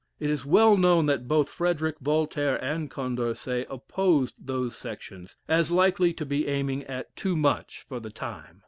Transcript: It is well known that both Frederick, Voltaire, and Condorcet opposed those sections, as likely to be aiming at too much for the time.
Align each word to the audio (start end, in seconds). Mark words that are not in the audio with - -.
It 0.19 0.31
is 0.31 0.47
well 0.47 0.77
known 0.77 1.05
that 1.05 1.27
both 1.27 1.47
Frederick, 1.47 1.97
Voltaire, 2.01 2.55
and 2.57 2.89
Condorcet 2.89 3.67
opposed 3.69 4.33
those 4.39 4.75
sections, 4.75 5.37
as 5.47 5.69
likely 5.69 6.11
to 6.13 6.25
be 6.25 6.47
aiming 6.47 6.83
at 6.85 7.15
too 7.15 7.35
much 7.35 7.85
for 7.87 7.99
the 7.99 8.09
time. 8.09 8.59